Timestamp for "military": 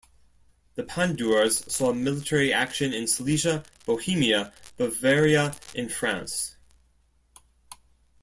1.93-2.51